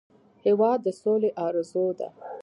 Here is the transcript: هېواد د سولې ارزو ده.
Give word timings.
هېواد 0.45 0.79
د 0.85 0.87
سولې 1.01 1.29
ارزو 1.45 1.85
ده. 1.99 2.09